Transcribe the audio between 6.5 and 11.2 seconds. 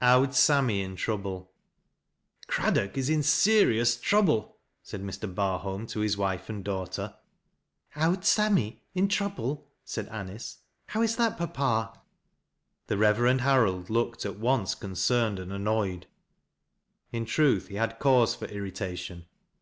danghter. "'Owd Sammy' in trouble," said Anice." How ii